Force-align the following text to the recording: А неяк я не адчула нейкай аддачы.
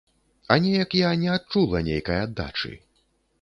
А 0.47 0.55
неяк 0.63 0.95
я 1.01 1.11
не 1.23 1.29
адчула 1.35 1.83
нейкай 1.89 2.23
аддачы. 2.25 2.73